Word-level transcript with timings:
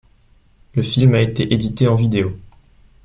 Le 0.73 0.81
film 0.81 1.13
a 1.13 1.21
été 1.21 1.53
édité 1.53 1.87
en 1.87 1.93
vidéo. 1.93 2.35